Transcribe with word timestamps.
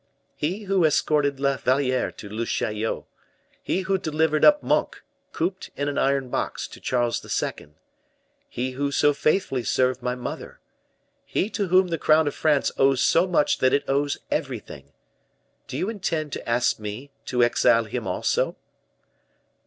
'""He 0.45 0.63
who 0.63 0.83
escorted 0.83 1.39
La 1.39 1.57
Valliere 1.57 2.09
to 2.13 2.27
Le 2.27 2.43
Chaillot; 2.47 3.05
he 3.61 3.81
who 3.81 3.99
delivered 3.99 4.43
up 4.43 4.63
Monk, 4.63 5.03
cooped 5.31 5.69
in 5.75 5.87
an 5.87 5.99
iron 5.99 6.29
box, 6.29 6.67
to 6.69 6.79
Charles 6.79 7.23
II.; 7.23 7.67
he 8.49 8.71
who 8.71 8.91
so 8.91 9.13
faithfully 9.13 9.63
served 9.63 10.01
my 10.01 10.15
mother; 10.15 10.59
he 11.23 11.51
to 11.51 11.67
whom 11.67 11.89
the 11.89 11.99
crown 11.99 12.27
of 12.27 12.33
France 12.33 12.71
owes 12.79 12.99
so 12.99 13.27
much 13.27 13.59
that 13.59 13.73
it 13.75 13.83
owes 13.87 14.17
everything. 14.31 14.91
Do 15.67 15.77
you 15.77 15.87
intend 15.87 16.31
to 16.31 16.49
ask 16.49 16.79
me 16.79 17.11
to 17.25 17.43
exile 17.43 17.83
him 17.83 18.07
also?" 18.07 18.55